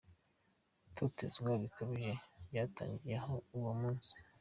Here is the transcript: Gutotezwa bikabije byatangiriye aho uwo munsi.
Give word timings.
Gutotezwa 0.83 1.49
bikabije 1.61 2.13
byatangiriye 2.47 3.17
aho 3.21 3.35
uwo 3.57 3.71
munsi. 3.79 4.11